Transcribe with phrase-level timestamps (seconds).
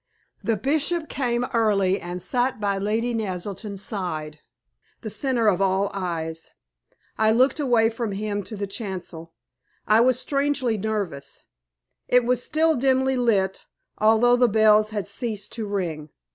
[0.41, 4.39] The Bishop came early, and sat by Lady Naselton's side,
[5.01, 6.49] the centre of all eyes.
[7.19, 9.35] I looked away from him to the chancel.
[9.85, 11.43] I was strangely nervous.
[12.07, 13.63] It was still dimly lit,
[13.99, 16.09] although the bells had ceased to ring.